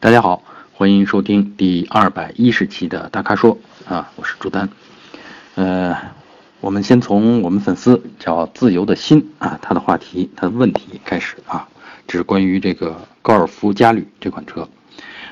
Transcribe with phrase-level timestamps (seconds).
[0.00, 0.44] 大家好，
[0.74, 4.68] 欢迎收听第二百一十期的大咖说啊，我是朱丹。
[5.56, 5.98] 呃，
[6.60, 11.66] 我们先从我们粉丝叫自由的心啊，他的话题，他的问题开始啊，
[12.06, 14.68] 这是关于这个高尔夫嘉旅这款车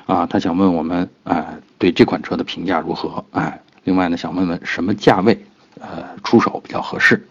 [0.05, 1.47] 啊，他想问我们啊，
[1.79, 3.25] 对这款车的评价如何？
[3.31, 5.47] 哎，另外呢，想问问什么价位
[5.79, 7.25] 呃出手比较合适？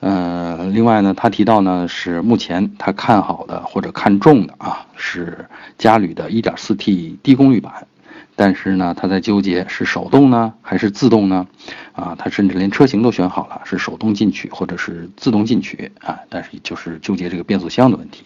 [0.00, 5.46] 呃，另外呢，他提到呢是目前他看好的或者看中的啊是
[5.76, 7.86] 嘉旅的 1.4T 低功率版，
[8.36, 11.46] 但是呢他在纠结是手动呢还是自动呢？
[11.92, 18.24] 啊，他甚至连车型都选好了，是手动进取或者是自动进取啊，但是就是纠结这个变速箱的问题，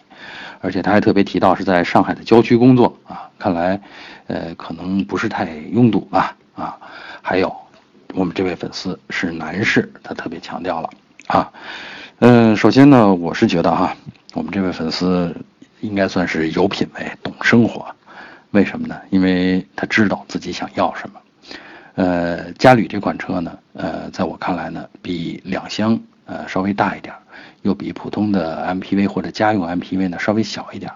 [0.60, 3.80] 而且他还特别提到是在上海的郊区工作啊，看来
[4.27, 6.77] 呃可能不是太拥堵吧啊，
[7.23, 7.51] 还有
[8.12, 10.91] 我们这位粉丝是男士，他特别强调了。
[11.28, 11.52] 啊，
[12.18, 13.96] 嗯，首先呢，我是觉得哈，
[14.34, 15.34] 我们这位粉丝
[15.80, 17.95] 应该算是有品位、懂生活。
[18.50, 19.00] 为什么呢？
[19.10, 21.20] 因为他知道自己想要什么。
[21.95, 27.14] 呃，嘉旅这款车呢，呃，在我看来呢，比两厢呃稍微大一点，
[27.62, 30.92] 又比普通的 MPV 或者家用 MPV 呢稍微小一点，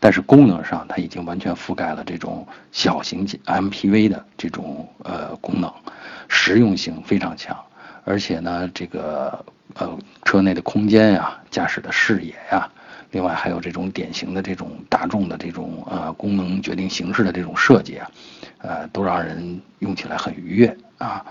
[0.00, 5.72] 但是功能上它已经完全覆盖了这种小型 MPV 的这种呃功能，
[6.28, 7.56] 实用性非常强。
[8.04, 12.68] 而且呢，这个呃车内的空间呀，驾驶的视野呀，
[13.10, 18.10] 另外还有这种典型的这种大众的这种呃功能决定形式的这种设计啊，
[18.58, 21.24] 呃都让人用起来很愉悦啊。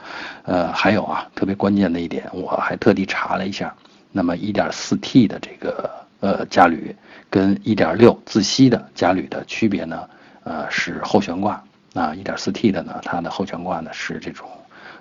[0.44, 3.76] 呃还有啊，特别关键的一点，我还特地查了一下，
[4.12, 5.90] 那么 1.4T 的这个
[6.22, 6.96] 呃嘉旅
[7.30, 10.10] 跟1.6自吸的嘉旅的区别呢，
[10.44, 11.62] 呃是后悬挂
[11.94, 14.48] 啊，1.4T 的呢，它的后悬挂呢是这种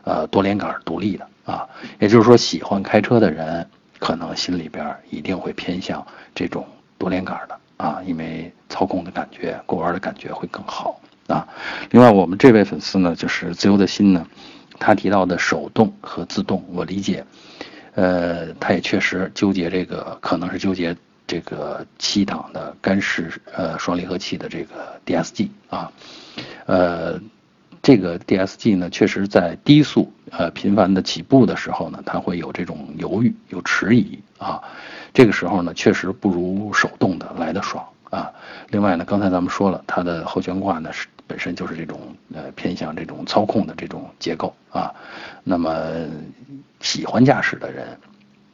[0.02, 1.26] 呃多连杆独立的。
[1.50, 3.66] 啊，也就是说，喜欢开车的人
[3.98, 6.64] 可能心里边一定会偏向这种
[6.96, 11.48] 多连杆的啊，因为操控的感觉、过弯的感觉会更好啊。
[11.90, 14.24] 另外，我们这位粉丝呢，就是自由的心呢，
[14.78, 17.24] 他提到的手动和自动，我理解，
[17.94, 20.96] 呃，他也确实纠结这个，可能是纠结
[21.26, 25.90] 这个七档的干式呃双离合器的这个 DSG 啊，
[26.66, 27.20] 呃。
[27.82, 34.62] 这个 DSG 呢，确实在低速呃频繁的起步的时候呢，它会有这种犹豫、有迟疑啊。
[35.14, 38.30] 这个时候呢，确实不如手动的来的爽啊。
[38.68, 41.98] 另外呢，刚才咱们说了，它的后悬挂呢是本身就是这种
[42.34, 44.92] 呃偏向这种操控的这种结构啊。
[45.42, 45.74] 那么
[46.80, 47.98] 喜欢驾驶的人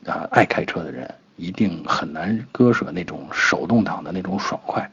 [0.07, 4.89] 啊，爱开车的人，一定很难割舍那种手动挡的那种爽快。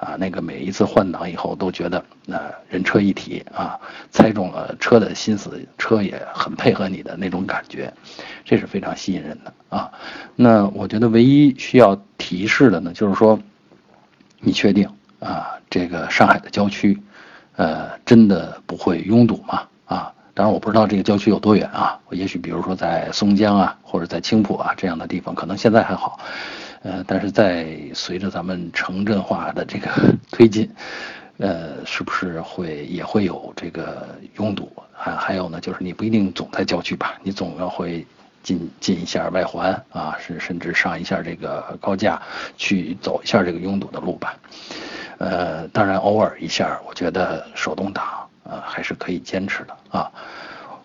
[0.00, 2.40] 啊，那个每一次换挡以后都觉得，那
[2.70, 3.78] 人车一体啊，
[4.10, 7.92] 猜中了车的心思，车也很配合你的那种感觉，
[8.42, 9.92] 这是非常吸引人的啊。
[10.34, 13.38] 那我觉得唯一需要提示的呢，就是说，
[14.40, 14.88] 你确定
[15.18, 16.98] 啊，这个上海的郊区，
[17.56, 19.64] 呃，真的不会拥堵吗？
[19.84, 26.18] 啊，当然我不知道这个郊区有多远啊，也许比如说在松江啊，或者在青浦啊这样的地方，可能现在还好。
[26.82, 29.90] 呃，但是在随着咱们城镇化的这个
[30.32, 30.66] 推进，
[31.36, 34.72] 呃，是不是会也会有这个拥堵？
[34.94, 38.06] 还还有呢，就是你不一定总在郊区吧，你总要会
[38.42, 42.18] 进进一下外环啊，是甚至上一下这个高架，
[42.56, 44.34] 去走一下这个拥堵的路吧。
[45.18, 50.10] 呃，当然偶尔一下，我觉得手动挡呃还是可以坚持的啊。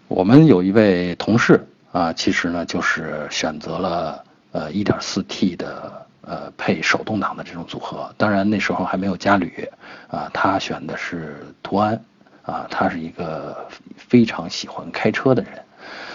[0.10, 4.25] 我们有一位同事啊，其实呢就是选择了。
[4.56, 9.68] 呃一点四 T 的呃配手动挡的这种组合，当然那时候还没有嘉旅，
[10.08, 12.02] 啊，他选的是途安，
[12.44, 13.68] 啊，他是一个
[13.98, 15.62] 非常喜欢开车的人，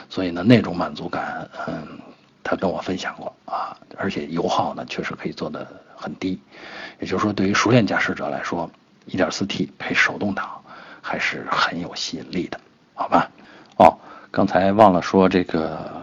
[0.08, 2.00] 所以呢，那种满足感，嗯，
[2.42, 6.40] 他跟我分享过啊，而且油耗呢确实可以做的很低，
[6.98, 8.70] 也就是说，对于熟练驾驶者来说
[9.04, 10.48] 一点四 T 配手动挡
[11.02, 12.58] 还是很有吸引力的，
[12.94, 13.30] 好吧？
[13.76, 13.98] 哦，
[14.30, 15.99] 刚才忘了说这个。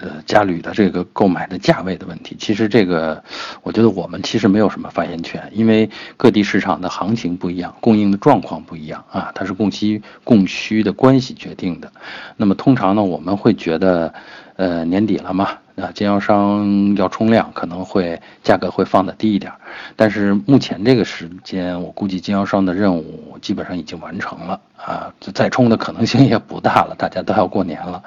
[0.00, 3.22] 呃，家旅的这个购买的价位的问题，其实这个，
[3.62, 11.92] 我觉得我们其实没有什么发言权，因为各地市场的行情不一样，供应的状况不一样啊，它是供需供需的关系决定的。
[12.36, 14.14] 那么通常呢，我们会觉得，
[14.56, 19.52] 呃，年底了嘛，啊，经销商要冲量，可能会价格会放的低一点。
[19.96, 24.60] 但是目前这个时间，我估计经销商的任务基本上已经完成了。
[24.76, 28.02] 啊，再冲的可能性也不大了，大家都要过年了。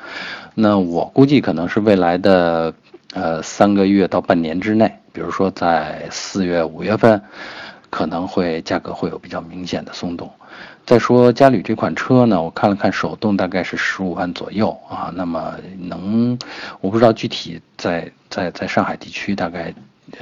[0.56, 2.74] 那我估计可能是未来的
[3.14, 7.22] 呃三个月到半年之内，比如说在四月、五月份，
[7.94, 10.32] 可能会价格会有比较明显的松动。
[10.84, 15.14] 再说嘉旅这款车呢，我看了看手动大概是十五万左右啊。
[15.16, 16.40] 那么能，
[16.82, 19.72] 我不知道具体在在在上海地区大概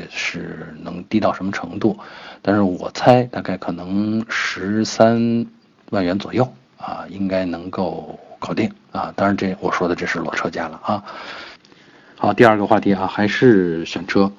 [0.10, 1.98] 是能低到什么程度，
[2.42, 5.48] 但是我猜大概可能十三
[5.92, 9.14] 万元左右啊，应该能够搞定啊。
[9.16, 11.04] 当然这我说的这是裸车价了啊。
[12.18, 14.30] 好，第二个话题啊，还是选车。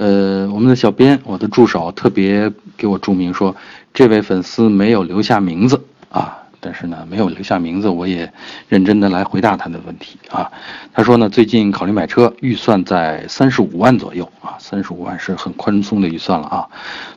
[0.00, 3.54] 呃，我们的小编，我的助手特别给我注明说，
[3.92, 6.39] 这位粉丝没有留下名字啊。
[6.60, 8.30] 但是呢，没有留下名字，我也
[8.68, 10.50] 认真的来回答他的问题啊。
[10.92, 16.68] 他说呢，最近考虑买车，预算在三十五万左右啊，三十五万是很宽松的预算了啊。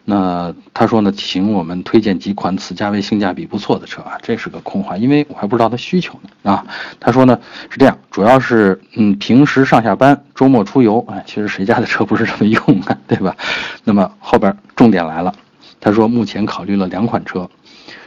[0.05, 6.65] 那他说呢，请我们推荐几款此价位性价比不错的车啊，这是个空话，因为我还不知道他需求呢啊。
[6.99, 7.37] 他说呢
[7.69, 13.35] 是这样，主要是嗯，平时上下班、周末出游，哎，其实谁家的车不是这么用啊，对吧？
[13.83, 15.33] 那么后边重点来了，
[15.81, 17.49] 他说目前考虑了两款车。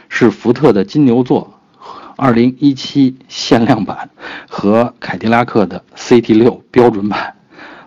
[0.09, 1.53] 是福特的金牛座
[2.17, 4.09] ，2017限量版
[4.49, 7.35] 和凯迪拉克的 CT6 标准版，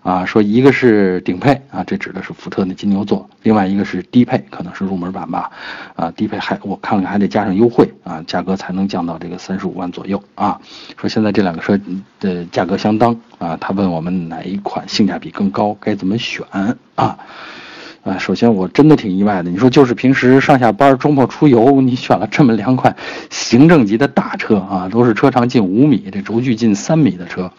[0.02, 5.50] 啊，说一个是顶配啊，这指的是福特的金牛座，另外一个是低配，可能是入门版吧，
[5.96, 10.60] 啊，低配还我看了看还得加上优惠啊，价格才能降到这个三十五万左右啊。
[10.96, 11.78] 说现在这两个车
[12.20, 16.46] 的价格相当啊，他问我们哪一款性价比更高，该怎么选
[16.94, 17.18] 啊？
[18.02, 19.50] 啊，首先我真的挺意外的。
[19.50, 22.96] 你说就是平时上下班、周末出游，你选了这么两款
[23.28, 27.52] 行政级的大车啊，都是车长近五米、这轴距近三米的车，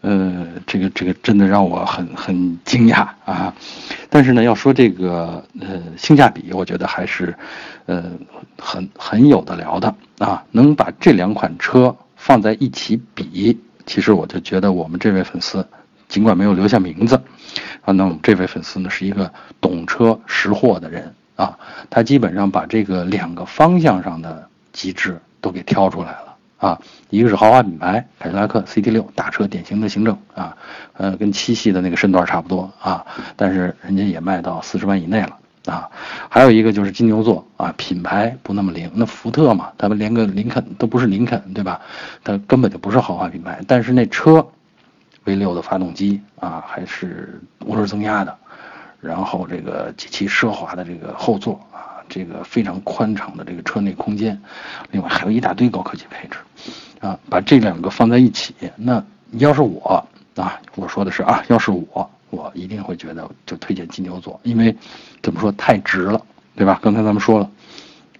[0.00, 3.54] 呃，这个这个真的让我很很惊讶啊。
[4.08, 7.34] 但是呢，要说这个呃性价比，我觉得还是
[7.84, 8.04] 呃
[8.58, 10.42] 很很有的聊的啊。
[10.52, 15.66] 能把这两款车放在一起比，其实我就觉得我们这位粉丝。
[16.08, 17.16] 尽管没有留下名字，
[17.82, 21.58] 啊，那我们这位粉丝呢是一个懂车识货的人啊，
[21.90, 26.80] 他基本上把这个两个方向上的机制都给挑出来了啊，
[27.10, 30.56] 一个是豪华品牌凯迪拉克 CT6 大车典型的行政啊，
[30.94, 33.04] 呃，跟七系的那个身段差不多啊，
[33.34, 35.36] 但是人家也卖到四十万以内了
[35.66, 35.90] 啊，
[36.30, 41.80] 还有一个就是金牛座啊，品牌不那么灵，那福特嘛，他们连个林肯都不是林肯对吧？
[42.24, 44.46] 它根本就不是豪华品牌，但是那车。
[45.26, 48.34] V 六的发动机啊，还是涡轮增压的，
[49.00, 54.40] 然后这个极其奢华的这个后座啊，这个非常宽敞的这个车内空间，
[54.92, 56.38] 另外还有一大堆高科技配置，
[57.00, 59.02] 啊，把这两个放在一起，那
[59.32, 60.06] 要是我
[60.36, 64.74] 啊，我说的是啊，要是我，我一定会觉得就推荐金牛座，因为
[65.22, 66.22] 怎么说太值了，
[66.54, 66.78] 对吧？
[66.80, 67.50] 刚才咱们说了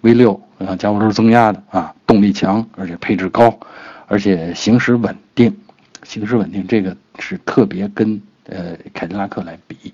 [0.00, 3.56] ，V 六啊加涡轮增压的啊，动力强，而且配置高，
[4.09, 5.56] 而且行驶稳定。
[6.06, 9.93] 行驶稳定，这个是特别跟呃凯迪拉克来比，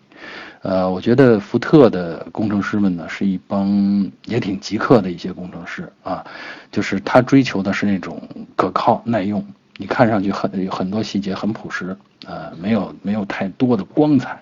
[0.60, 6.24] 呃，我觉得福特的工程师们呢是一帮也挺极客的一些工程师啊，
[6.70, 8.20] 就是他追求的是那种
[8.54, 9.44] 可靠耐用，
[9.78, 14.40] 你看上去很有很多细节很朴实，呃，没有没有太多的光彩，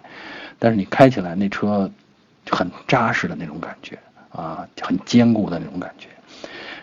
[0.58, 1.90] 但是你开起来那车
[2.50, 3.96] 很扎实的那种感觉
[4.32, 6.08] 啊，很坚固的那种感觉。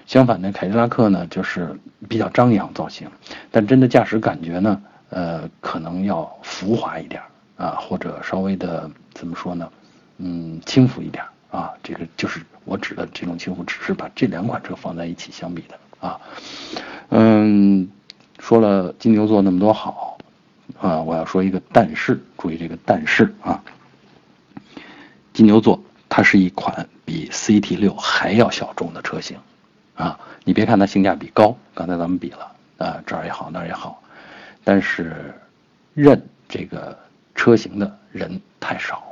[0.07, 1.77] 相反呢，凯迪拉克呢就是
[2.07, 3.09] 比较张扬造型，
[3.51, 7.21] 但真的驾驶感觉呢，呃，可能要浮华一点
[7.57, 9.69] 啊，或者稍微的怎么说呢，
[10.17, 11.21] 嗯，轻浮一点
[11.51, 11.73] 啊。
[11.83, 16.17] 这个就是我指的这种轻浮，只是把这两款车放在一起相比的啊。
[17.09, 17.89] 嗯，
[18.39, 20.17] 说了金牛座那么多好
[20.79, 23.61] 啊，我要说一个但是，注意这个但是啊，
[25.33, 29.37] 金牛座它是一款比 CT 六还要小众的车型。
[29.97, 34.01] 啊，你别看它性价比高，刚才咱们比了啊，这儿也好那儿也好，
[34.63, 35.33] 但是
[35.95, 36.97] 认这个
[37.33, 39.03] 车型的人太少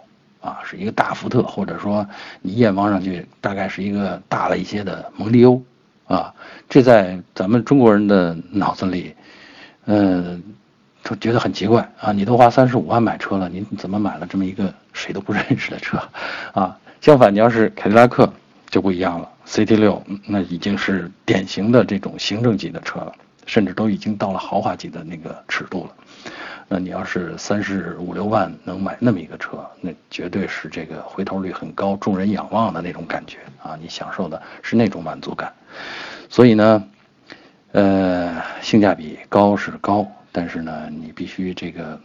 [0.41, 2.07] 啊，是一个大福特，或者说
[2.41, 5.61] 你一眼望上去大概是一个大了一些的蒙迪欧
[6.07, 6.31] 啊，
[6.69, 9.15] 这在咱们中国人的脑子里，
[9.85, 10.43] 嗯，
[11.03, 15.97] 就觉得很奇怪啊，你都花三十五万买车了，你怎么买了这么一个谁都不认识的车
[16.53, 16.77] 啊？
[17.01, 18.31] 相反，你要是凯迪拉克
[18.69, 19.29] 就不一样了。
[19.47, 23.13] CT 六那已经是典型的这种行政级的车了，
[23.45, 25.91] 甚至都已经到了豪华级的那个尺度了。
[26.67, 33.77] 那你要是三十五六万能买那么一个车，那绝对是这个回头率很高、众人仰望的那种感觉啊！
[33.79, 35.53] 你享受的是那种满足感。
[36.27, 36.83] 所以呢，
[37.71, 42.01] 呃，性价比高是高，但是呢，你必须这个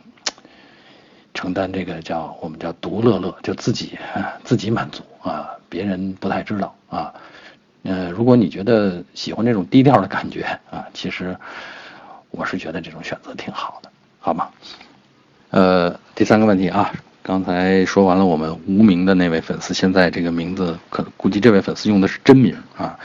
[1.33, 3.99] 承担这个叫我们叫独乐乐，就自己
[4.45, 7.15] 自己满足啊，别人不太知道啊。
[7.83, 11.35] 呃，如果你觉得喜欢这种低调的感觉啊，其实
[12.31, 14.51] 我是觉得这种选择挺好的，好吗？
[15.49, 16.93] 呃，第三个问题啊，
[17.23, 22.99] 刚才说完了我们无名的那位粉丝，现在这个名字可估计这位粉丝用的是真名啊，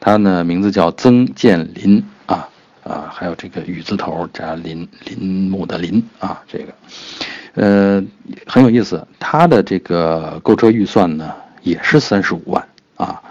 [0.00, 2.48] 他呢名字叫曾建林啊
[2.82, 6.74] 啊，还有这个雨字头加林林木的林啊，这个
[7.54, 8.02] 呃，
[8.44, 12.66] 很有意思，他的这个购车预算呢也是三十五万
[13.00, 13.22] 啊，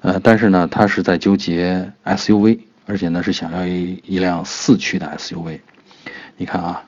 [0.00, 5.60] 呃，但是呢，他是在纠结 SUV，而且呢是想要一一辆四驱的 SUV。
[6.36, 6.82] 你看啊，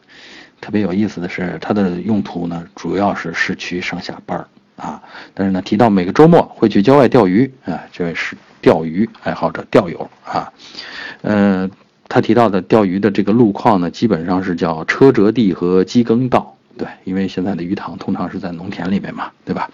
[0.61, 5.03] 特别有意思的是，它的用途呢主要是市区上下班啊，
[5.35, 10.53] 但是呢提到每个周末会去郊外钓鱼啊，这位是钓鱼爱好者钓友啊，
[11.23, 11.71] 呃。
[12.13, 19.71] 他提到的钓鱼的这个路况呢，基本上是叫车辙地和机耕道，对，因为现在的鱼塘通常是在农田里面嘛，对吧？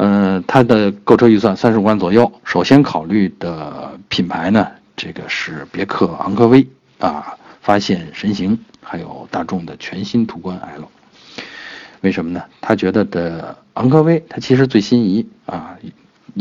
[0.00, 6.64] 嗯，他的购车预算三十五万左右，首先考虑的品牌呢，这个是别克昂科威
[7.00, 10.88] 啊，发现神行，还有大众的全新途观 L。
[12.02, 12.44] 为什么呢？
[12.60, 15.76] 他觉得的昂科威，它其实最心仪啊，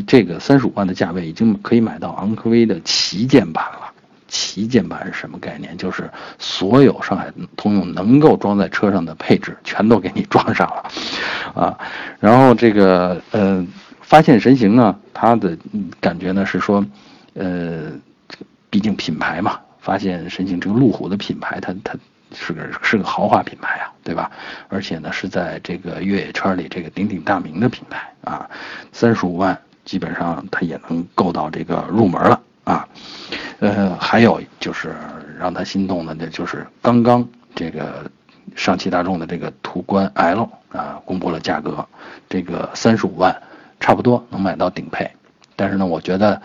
[0.06, 3.87] 这个三十五万的价位已经可以买到昂科威的旗舰版了。
[4.28, 5.78] 旗舰版是什么概念？
[5.78, 10.92] 就是所有上海通用能够装在车上的配置全都给你装上了，
[11.56, 11.78] 啊，
[12.20, 13.66] 然后这个呃，
[14.02, 15.58] 发现神行呢，它的
[16.00, 16.86] 感觉呢是说，
[17.34, 17.92] 呃，
[18.70, 21.96] 毕竟品牌嘛，发现神行这个路虎的品牌，它它
[22.36, 24.30] 是个是个豪华品牌啊，对吧？
[24.68, 28.50] 而且呢是在这个越野圈里这个鼎鼎大名的品牌啊，
[28.92, 32.88] 三十五万基本上它也能够到这个入门了啊。
[33.60, 34.96] 呃，还有就是
[35.40, 38.10] 让他心动的，那就是刚刚这个
[38.56, 41.84] 上汽大众的这个途观 L 啊，公布了价格，
[42.30, 43.36] 这个三十五万，
[43.80, 45.10] 差不多能买到顶配，
[45.56, 46.40] 但是呢，我觉得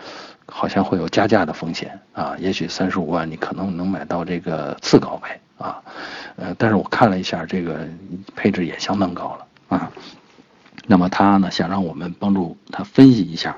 [0.47, 5.83] 好像会有加价的风险啊，也许三十五万你可能能买到这个次高配啊，
[6.37, 7.87] 呃，但是我看了一下这个
[8.35, 9.91] 配置也相当高了啊，
[10.87, 13.55] 那么他呢想让我们帮助他分析一下。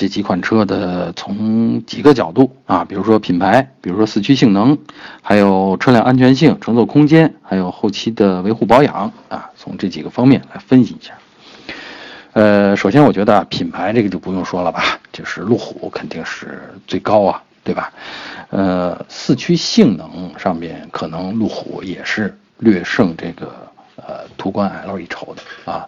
[0.00, 4.78] 这几款车的从几个角度啊，比如说品牌，比如说四驱性能，
[5.20, 11.12] 还有车辆安全性、乘坐空间，还有后期的维护保养啊，从这几个方面来分析一下。
[12.32, 17.92] 呃，首先我觉得品牌这个就不用说了吧，就是路虎肯定是最高啊，对吧？
[18.48, 23.52] 呃，四驱性能上面可能路虎也是略胜这个
[23.96, 25.86] 呃途观 L 一筹的啊。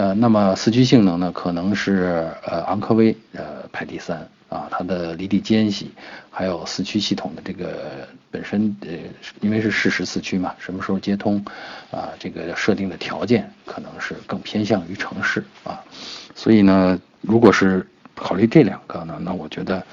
[0.00, 5.90] 呃，那么四驱性能呢，可能是呃昂科威呃排第三啊，它的离地间隙，
[6.30, 8.88] 还有四驱系统的这个本身呃，
[9.42, 11.44] 因为是适时四驱嘛，什么时候接通
[11.90, 15.78] 啊，这个设定的条件可能是更偏向于城市啊，
[16.34, 19.84] 所以呢，如果是考虑这两个呢，那我觉得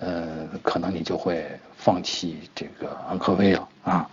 [0.00, 1.46] 呃，可能你就会
[1.76, 4.10] 放弃这个昂科威了啊，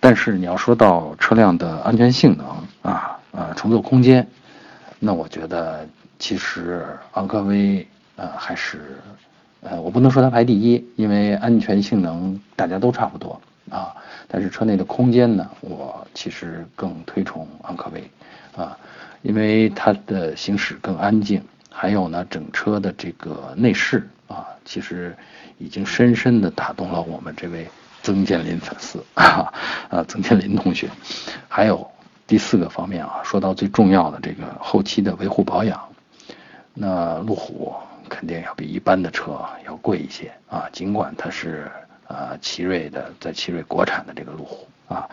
[0.00, 2.46] 但是你要说到车辆的安全性能
[2.80, 4.26] 啊啊，乘坐空间。
[5.02, 5.88] 那我觉得，
[6.18, 8.98] 其实昂科威，呃，还是，
[9.62, 13.40] 呃，我不能说它排第一，因为安全性能大家都差不多
[13.70, 13.96] 啊。
[14.28, 18.10] 但是车内的空间呢，我其实更推崇昂科威，
[18.54, 18.76] 啊，
[19.22, 25.16] 因为它的行驶更安静，还有呢，整车的这个内饰啊，其实
[25.56, 27.66] 已经深深的打动了我们这位
[28.02, 29.50] 曾建林粉丝啊，
[29.88, 30.90] 啊，曾建林同学，
[31.48, 31.90] 还有。
[32.30, 35.80] 第四个方面啊，说到最重要的这个后期的维护保养，
[36.72, 37.74] 那路虎
[38.08, 40.68] 肯定要比一般的车要贵一些啊。
[40.70, 41.68] 尽管它是
[42.06, 45.08] 啊奇瑞的，在奇瑞国产的这个路虎啊，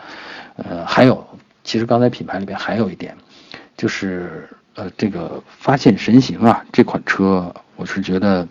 [0.54, 1.26] 呃，还有
[1.64, 3.16] 其实刚才品牌里边还有一点，
[3.76, 8.46] 就是呃这个发现神行啊这款车，我是觉得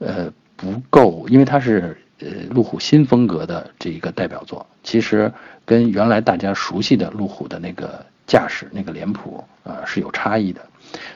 [0.00, 1.96] 呃不够，因为它是。
[2.18, 5.30] 呃，路虎新风格的这一个代表作，其实
[5.64, 10.60] 跟原来大家熟悉的路虎的那个驾驶那个脸谱啊是有差异的，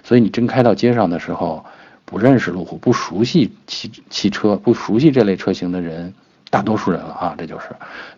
[0.02, 1.64] 所以你真开到街上的时候，
[2.04, 6.12] 不认识路虎、不熟悉汽汽车、不熟悉这类车型的人，
[6.50, 7.70] 大多数人了啊，这就是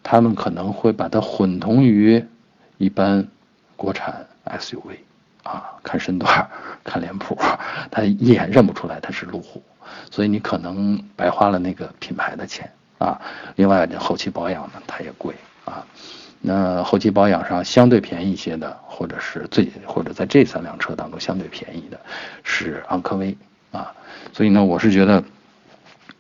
[0.03, 2.25] 他们可能会把它混同于
[2.79, 3.29] 一般
[3.77, 4.97] 国产 SUV
[5.45, 6.49] 啊，看身段、
[6.83, 7.39] 看脸谱，
[7.93, 9.63] 他一眼认不出来它是路虎。
[10.11, 13.21] 所以你可能白花了那个品牌的钱啊，
[13.57, 15.35] 另外这后期保养呢，它也贵
[15.65, 15.85] 啊。
[16.45, 22.01] 那后期保养上相对便宜一些的，或者是最或者在这三辆车当中相对便宜的，
[22.43, 23.37] 是昂科威
[23.71, 23.95] 啊。
[24.33, 25.25] 所以呢，我是觉得，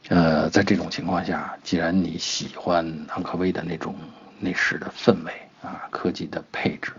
[0.09, 3.97] 呃，在这种情况下，既然你喜欢昂科威的那种
[4.39, 6.93] 内饰的氛围啊，科技的配置，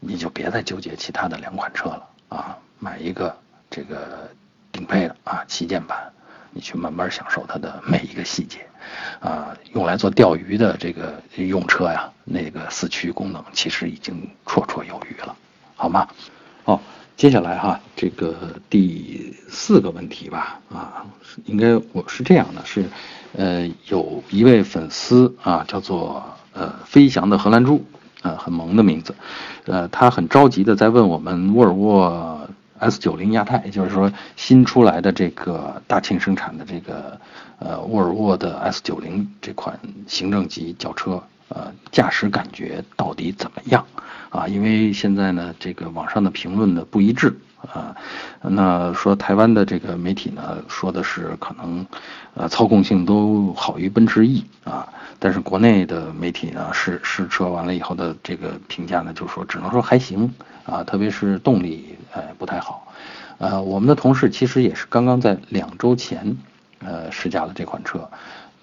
[0.00, 3.34] 你就别再纠结其他的两款车了啊，买一个
[3.70, 4.28] 这个。
[4.78, 5.98] 顶配的啊，旗舰版，
[6.52, 8.60] 你去慢慢享受它的每一个细节，
[9.18, 15.34] 啊，用来做钓鱼的这个用车呀，那个四驱功能其实已经绰绰有余了，
[15.74, 16.06] 好吗？
[16.64, 16.78] 哦，
[17.16, 21.04] 接下来哈，这个第四个问题吧，啊，
[21.46, 22.88] 应该我是这样的，是，
[23.36, 27.84] 呃，有一位粉丝啊，叫做呃飞翔的荷兰猪，
[28.22, 29.12] 呃，很萌的名字，
[29.66, 32.37] 呃，他很着急的在问我们沃尔沃
[32.80, 37.20] S90 亚太，也就是说新出来的这个大庆生产的这个
[37.58, 43.84] 呃沃尔沃的 S90 这款行政级轿车，呃，驾驶感觉到底怎么样？
[44.30, 47.34] 啊，因为现在呢，这个网上的评论呢不一致
[47.72, 47.96] 啊，
[48.42, 51.86] 那说台湾的这个媒体呢说的是可能，
[52.34, 54.86] 呃，操控性都好于奔驰 E 啊，
[55.18, 60.34] 但是国内的媒体呢试试车完了以后的这个评价呢就说只能说还行
[60.70, 62.92] 啊，特别是动力呃不太好，
[63.38, 66.36] 呃，我们的同事其实也是刚刚在两周前
[66.80, 68.08] 呃试驾了这款车，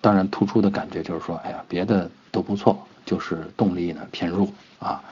[0.01, 2.87] 当然突出的感觉就是说，哎呀，别的都不错。
[3.05, 4.47] 就是动力呢偏弱
[4.79, 5.03] 啊，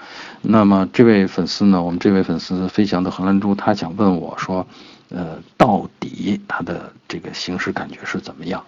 [0.41, 4.65] 那么这位粉丝呢，我们这位粉丝飞翔的荷兰猪，他想问我说，
[5.09, 8.65] 呃，到底他的这个行驶感觉是怎么样？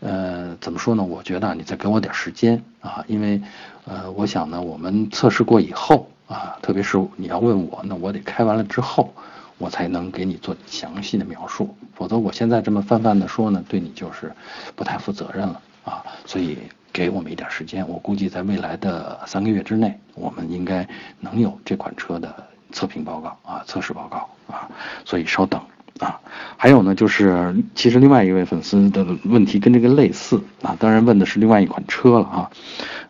[0.00, 1.04] 呃，怎么说呢？
[1.04, 3.40] 我觉得你再给我点时间啊，因为
[3.84, 9.12] 呃，我想呢，我们测试过以后啊，特别是你要问我，那我得开完了之后，
[9.58, 14.32] 我才能给你做详细的描述，否则我现在这么泛泛的说呢，对你就是
[14.76, 16.56] 不太负责任了啊，所以。
[16.92, 20.86] 给我们一点时间，我估计在未来的三个月之内，我们应该
[21.20, 22.34] 能有这款车的
[22.72, 24.68] 测评报告啊，测试报告啊，
[25.04, 25.62] 所以稍等
[25.98, 26.20] 啊。
[26.56, 32.50] 还有呢，就是其实另外一位粉丝的问题跟这个类似啊，当然问的是另外一款车了啊，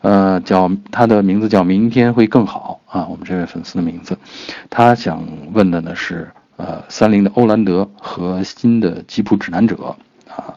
[0.01, 4.17] 呃，叫他的名字叫明天会更好啊，我们这位粉丝的名字，
[4.71, 5.23] 他想
[5.53, 9.97] 问的呢是呃，三菱的欧蓝德和新的吉普指南者
[10.29, 10.55] 啊，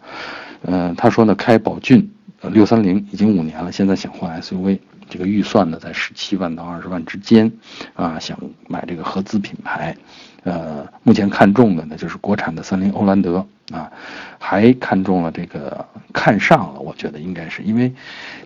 [0.62, 2.12] 呃，他说呢开宝骏。
[2.51, 7.51] 六三零已经五年了，现在想换 SUV，这个预算呢在十七万到二十万之间，
[7.93, 9.95] 啊，想买这个合资品牌，
[10.43, 13.91] 呃，目前看中的呢就是国产的三菱欧蓝德啊，
[14.39, 17.93] 还看中了这个看上了，我觉得应该是因为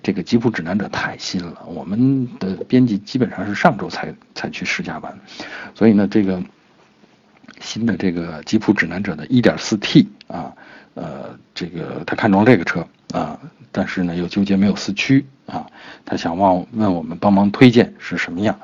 [0.03, 5.17] 这个吉普指南者太新了，我们的编辑基本上是上周才才去试驾完，
[5.75, 6.41] 所以呢这个
[7.59, 10.53] 新的这个吉普指南者的 1.4T 啊，
[10.93, 13.39] 呃，这个他看中这个车啊。
[13.71, 15.67] 但是呢，又纠结没有四驱啊，
[16.03, 18.58] 他想问问我们帮忙推荐是什么样？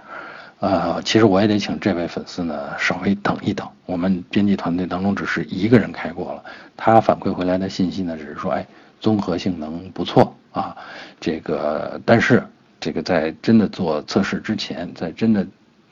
[0.59, 3.67] 呃，其实我也得请这位粉丝呢稍微等一等。
[3.85, 6.43] 我们编辑团队当中只是一个人开过了，
[6.77, 8.65] 他反馈回来的信息呢只是说，哎，
[8.99, 10.75] 综合性能不错啊。
[11.19, 12.47] 这个，但是
[12.79, 15.45] 这个在真的做测试之前，在真的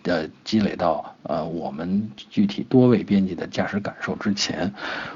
[0.04, 4.73] 呃积累到呃我们具体多位编辑的驾驶感受之前，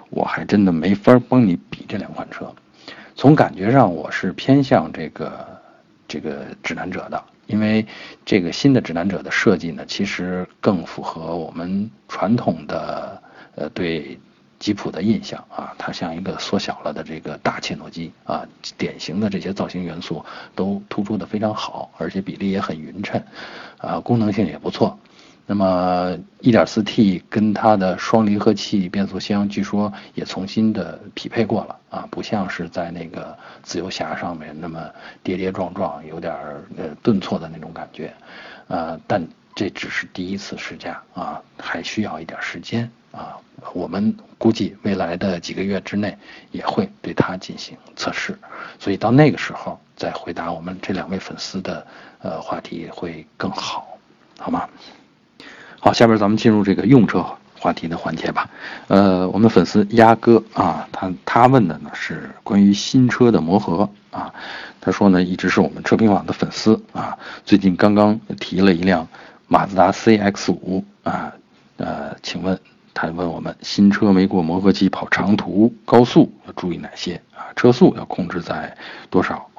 [0.10, 2.54] 我还真的没法帮你比这两款车。
[3.18, 5.48] 从感觉上，我是偏向这个
[6.06, 7.86] 这个指南者的，因为
[8.26, 13.24] 这个新的指南者的设计呢，其实更符合我们传统的
[13.56, 14.20] 呃对
[14.60, 18.46] 吉普的印象啊，它像一个缩小了的这个大切诺基啊，
[18.78, 23.24] 典型的这些造型元素都突出的非常好，而且比例也很匀称，
[23.78, 25.00] 啊，功能性也不错。
[25.48, 34.90] 那么 1.4T 跟它的双离合器变速箱，据说也重新的匹配过了啊，不像是在那个自由侠上面那么
[35.22, 36.34] 跌跌撞撞，有点
[36.78, 38.12] 呃顿挫的那种感觉，
[38.68, 43.38] 呃，但这只是第一次试驾啊，还需要一点时间啊，
[43.74, 46.18] 我们估计未来的几个月之内
[46.52, 48.38] 也会对它进行测试，
[48.80, 51.86] 所以到那个时候再回答我们这两位粉丝的
[52.20, 53.88] 呃话题会更好，
[54.40, 54.68] 好吗？
[55.86, 57.24] 好，下边咱们进入这个用车
[57.60, 58.50] 话题的环节吧。
[58.88, 64.34] 呃，我们的粉丝鸭哥啊，他他问的呢是关于新车的磨合啊。
[64.82, 69.08] 他说呢，一直是我们车评网的粉丝啊，最近刚刚提了一辆
[69.48, 71.32] 马自达 CX-5 啊，
[71.78, 72.60] 呃，请问
[72.96, 77.54] 他问我们新车没过磨合期跑长途高速要注意哪些啊？
[77.56, 78.76] 车速要控制在
[79.12, 79.52] 多少？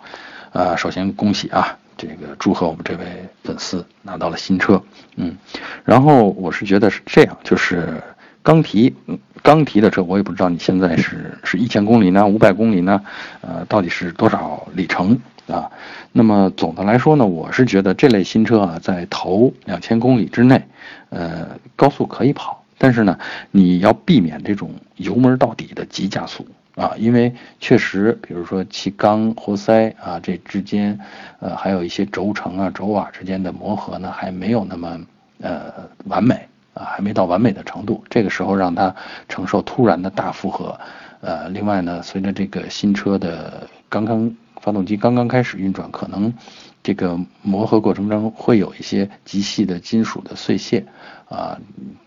[0.50, 1.78] 啊，首先恭喜啊！
[1.96, 3.04] 这个祝贺我们这位
[3.42, 4.82] 粉丝拿到了新车，
[5.16, 5.36] 嗯，
[5.84, 8.02] 然后我是觉得是这样，就是
[8.42, 8.94] 刚提
[9.42, 13.02] 刚提的车，我也不知道你现在是是一千公里呢，五百公里呢，
[13.40, 15.70] 呃，到底是多少里程啊？
[16.12, 20.62] 那么总的来说呢，我是觉得这类新车啊，在头两千公里之内，
[21.10, 23.18] 呃，高速可以跑，但是呢，
[23.50, 26.46] 你要避免这种油门到底的急加速。
[26.76, 31.00] 啊，因为确实，比如说气缸、活塞啊，这之间，
[31.40, 35.00] 呃，还有一些轴承啊、轴瓦之间的磨合呢，还没有那么
[35.40, 35.72] 呃
[36.04, 36.34] 完美
[36.74, 38.04] 啊，还没到完美的程度。
[38.10, 38.94] 这个时候让它
[39.26, 40.78] 承受突然的大负荷，
[41.22, 44.30] 呃，另外呢，随着这个新车的刚刚
[44.66, 46.34] 发动机刚刚开始运转，可能
[46.82, 50.84] 这个磨合过程中会有一些极细的金属的碎屑。
[51.28, 51.56] 啊，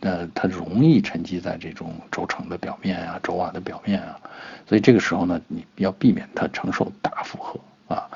[0.01, 4.19] 呃，它容易沉积在这种轴承的表面啊、轴瓦的表面啊，
[4.67, 8.09] 所以这个时候呢，你要避免它承受大负荷啊。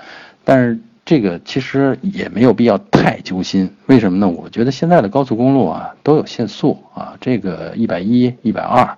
[0.43, 1.21] 但是这。
[1.21, 3.73] 个其实也没有必要太揪心。
[3.85, 4.27] 为什么呢？
[4.27, 8.97] 我觉得现在的高速公路啊都有限速啊，这个一百一、一百二，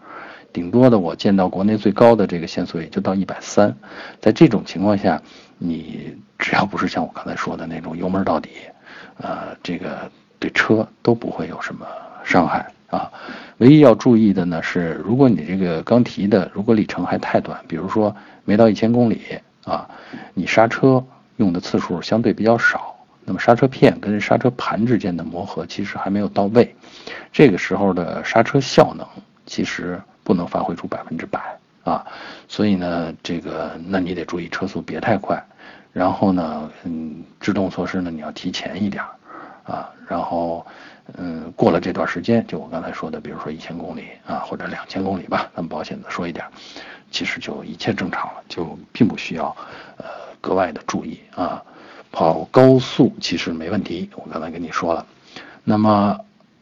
[0.55, 3.75] 顶多的我见到国内最高的这个限速也就到一百三。
[4.21, 5.21] 在这种情况下，
[5.57, 8.51] 你只要不是像我刚才说的那种油门到底，
[9.17, 11.85] 呃，这个对车都不会有什么
[12.23, 13.11] 伤害啊。
[13.57, 18.15] 唯一要注意的呢是，如果你这个刚提的，如果里程还太短，比如说
[18.45, 19.21] 没到一千公里
[19.65, 19.89] 啊，
[20.33, 21.03] 你刹车。
[21.37, 26.73] 用的次数相对比较少，那么刹车片跟刹车盘之间的磨合其实还没有到位，
[27.29, 29.05] 这个时候的刹车效能
[29.45, 32.05] 其实不能发挥出百分之百啊，
[32.49, 35.41] 所以呢，这个那你得注意车速别太快，
[35.93, 39.01] 然后呢，嗯，制动措施呢你要提前一点
[39.63, 40.65] 啊，然后
[41.17, 46.45] 嗯，过了这段时间，就我刚才说的，比如说一千公里啊或者两千公里吧，咱们保险的说一点，
[47.09, 49.55] 其实就一切正常了，就并不需要
[49.95, 50.05] 呃。
[50.41, 51.63] 格外的注意啊，
[52.11, 55.03] 跑高速其实没问题，我刚才跟你说了。
[55.63, 56.19] 那么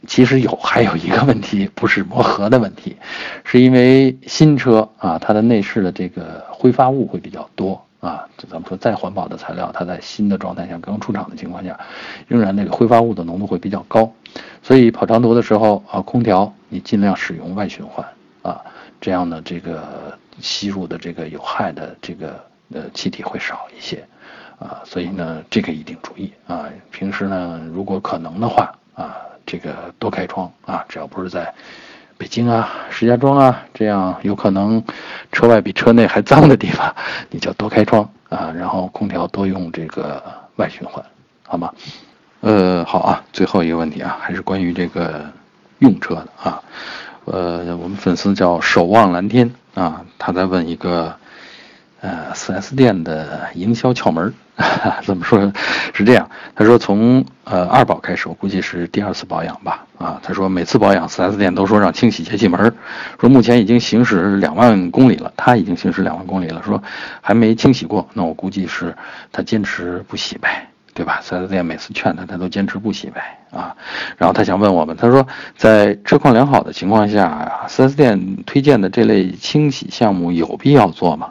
[0.07, 2.95] 其实有还有一个问题，不是磨合的问题，
[3.43, 8.27] 是因为新车啊，它的内饰的这个挥发物会比较多啊。
[8.37, 11.79] 就咱们说再环保的材料，它在新的状态下刚出厂的情况下，
[12.27, 14.11] 仍然那个挥发物的浓度会比较高。
[14.61, 18.05] 所以跑长途的时候啊，空调你尽量使用外循环
[18.41, 18.61] 啊，
[19.01, 22.39] 这样呢，这个吸入的这个有害的这个。
[22.73, 24.03] 呃，气体会少一些，
[24.57, 26.67] 啊，所以呢，这个一定注意啊。
[26.89, 31.53] 平时呢，如果可能的话啊，这个多开窗啊，只要不是在
[32.17, 34.83] 北京啊、石家庄啊这样有可能
[35.31, 36.95] 车外比车内还脏的地方，
[37.29, 40.23] 你就多开窗啊，然后空调多用这个
[40.55, 41.03] 外循环，
[41.43, 41.73] 好吗？
[42.41, 45.25] 呃，好啊，最后一个问题啊，还是关于这个
[45.79, 46.61] 用车的啊。
[47.25, 51.15] 呃，我们粉丝叫守望蓝天啊，他在问一个。
[52.03, 54.33] 呃，4S 店的营销窍门
[55.05, 55.39] 怎 么说？
[55.93, 59.85] 是这样，他说从呃二保开始，我估计是第二次保养吧。
[59.97, 62.75] 啊，他说每次保养，4S 店都说让清洗节气门，
[63.17, 66.83] 说目前已经行驶两万公里了，他已经行驶两万公里了，说
[67.21, 68.05] 还没清洗过。
[68.13, 68.93] 那我估计是
[69.31, 73.39] 他坚持不洗呗，对吧？4S 店每次劝他，他都坚持不洗呗。
[73.49, 73.73] 啊，
[74.17, 81.29] 然后他想问我们，他说在车况良好的情况下，4S 店推荐的这类清洗项目有必要做吗？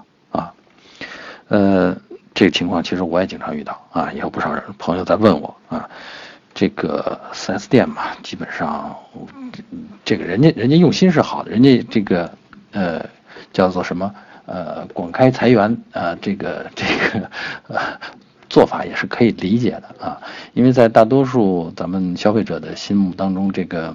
[1.48, 1.96] 呃，
[2.34, 5.88] 这个情况其实我也经常遇到啊，也有不少人朋友在问我啊，
[6.54, 8.96] 这个 4S 店嘛，基本上
[10.04, 12.30] 这个人家人家用心是好的，人家这个
[12.72, 13.04] 呃
[13.52, 14.14] 叫做什么
[14.46, 17.30] 呃广开财源啊，这个这个
[17.68, 17.78] 呃
[18.48, 20.20] 做法也是可以理解的啊，
[20.54, 23.94] 因为在大多数咱们消费者的心目当中，这个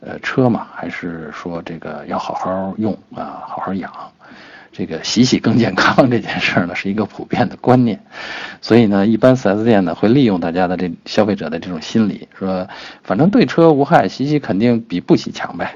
[0.00, 3.92] 呃车嘛，还是说这个要好好用啊，好好养。
[4.72, 8.00] 这个洗洗更健康这件事儿呢，是一个普遍的观念，
[8.60, 12.68] 所以呢，一般 4S 店呢会利用大家的这消费者的这种心理，说
[13.02, 15.74] 反正对车无害，洗洗肯定比不洗强呗。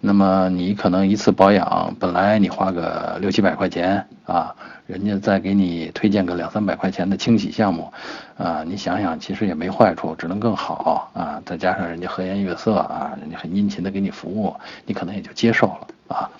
[0.00, 4.54] 那么你可能一次保养，本来你花个六七百块钱啊，
[4.86, 7.92] 人家再给你推荐个两三百块钱的清洗项目，
[8.36, 11.42] 啊，你想想其实也没坏处，只能更好啊。
[11.44, 14.54] 再加上人家和颜悦色啊，人家很殷勤的给你服务，
[14.86, 16.30] 你可能也就接受了啊。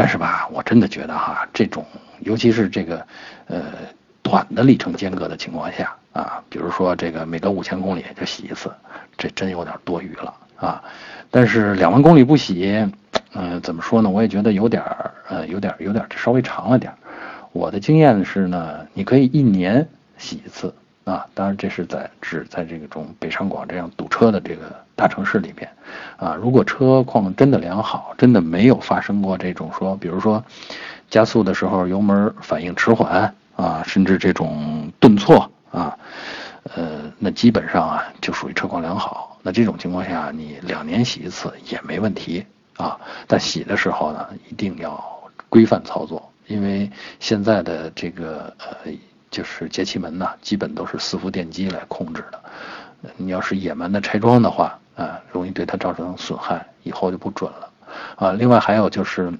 [0.00, 1.84] 但是吧，我真的觉得哈，这种
[2.20, 3.06] 尤其是这个，
[3.48, 3.64] 呃，
[4.22, 8.72] 短的里程间隔的情况下啊，比如说这个每隔五千公里就洗一次，
[9.18, 10.82] 这真有点多余了啊。
[11.30, 12.82] 但是两万公里不洗，
[13.34, 14.08] 嗯，怎么说呢？
[14.08, 16.96] 我也觉得有点儿，呃，有点儿有点儿稍微长了点儿。
[17.52, 19.86] 我的经验是呢，你可以一年
[20.16, 20.74] 洗一次。
[21.04, 25.66] 啊，当然这是在指在这个种北上广这样堵车的这个大城市里边，
[26.18, 30.44] 啊，如果车况真的良好，真的没有发生过这种说，比如说
[31.08, 35.96] 加速的时候油门反应迟缓啊，甚至这种顿挫啊，
[36.74, 39.38] 呃，那基本上啊就属于车况良好。
[39.42, 42.44] 那这种情况下，你两年洗一次也没问题
[42.76, 43.00] 啊。
[43.26, 45.02] 但洗的时候呢，一定要
[45.48, 48.92] 规范操作，因为现在的这个呃。
[49.30, 52.40] 就是节气门呢，基本都是伺服电机来控制的。
[53.16, 57.70] 你要是野蛮的拆装的话，啊，容易对它造成损害，以后就不准了。
[58.16, 59.32] 啊，另外还有就是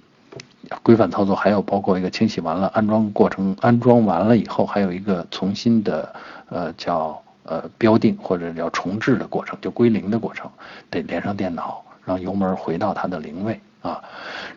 [0.83, 6.15] 规范操作，还有包括一个清洗完了安装过程，安装完了以后还有一个重新的
[6.49, 10.51] 呃叫呃标定或者叫重置的过程，就归零的过程，
[10.89, 14.03] 得连上电脑，让油门回到它的零位啊，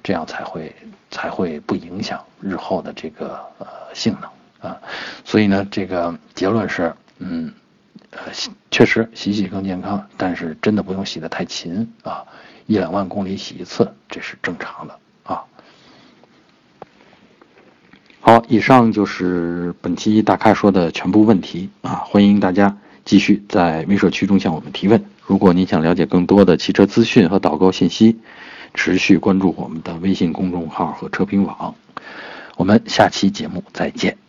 [0.01, 0.73] 这样才会
[1.11, 4.29] 才会不影响日后的这个呃性能。
[4.63, 4.77] 啊，
[5.25, 7.53] 所以呢，这个结论是，嗯，
[8.15, 8.31] 呃，
[8.69, 12.23] 确实洗洗更健康，但是真的不用洗得太勤啊，
[12.67, 15.43] 一两万公里洗一次，这是正常的啊。
[18.19, 22.03] 好，以上就是本期大咖说的全部问题啊！
[22.05, 25.03] 欢迎大家继续在微社区中向我们提问。
[25.25, 28.19] 如果您想了解更多的汽车资讯和导购信息，
[28.73, 31.75] 持续关注我们的微信公众号和车评网。
[32.55, 34.22] 我们下期节目再见。